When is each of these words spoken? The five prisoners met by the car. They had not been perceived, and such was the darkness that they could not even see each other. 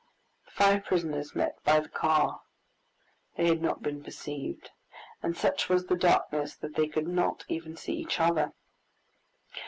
The 0.45 0.49
five 0.51 0.83
prisoners 0.85 1.35
met 1.35 1.63
by 1.63 1.79
the 1.79 1.87
car. 1.87 2.41
They 3.37 3.45
had 3.45 3.61
not 3.61 3.83
been 3.83 4.03
perceived, 4.03 4.71
and 5.21 5.37
such 5.37 5.69
was 5.69 5.85
the 5.85 5.95
darkness 5.95 6.55
that 6.55 6.73
they 6.73 6.87
could 6.87 7.07
not 7.07 7.45
even 7.47 7.75
see 7.77 7.93
each 7.97 8.19
other. 8.19 8.53